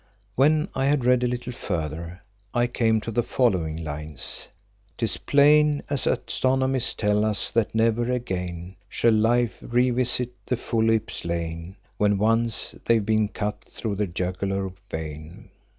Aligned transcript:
When 0.33 0.67
I 0.73 0.85
had 0.85 1.05
read 1.05 1.21
a 1.23 1.27
little 1.27 1.53
further 1.53 2.23
I 2.55 2.65
came 2.65 3.01
to 3.01 3.11
the 3.11 3.21
following 3.21 3.83
lines, 3.83 4.47
"'Tis 4.97 5.17
plain, 5.17 5.83
As 5.91 6.07
anatomists 6.07 6.95
tell 6.95 7.23
us, 7.23 7.51
that 7.51 7.75
never 7.75 8.11
again, 8.11 8.77
Shall 8.89 9.13
life 9.13 9.59
revisit 9.61 10.31
the 10.47 10.57
foully 10.57 11.01
slain 11.07 11.75
When 11.97 12.17
once 12.17 12.73
they've 12.85 13.05
been 13.05 13.27
cut 13.27 13.63
through 13.75 13.93
the 13.97 14.07
jugular 14.07 14.71
vein." 14.89 15.51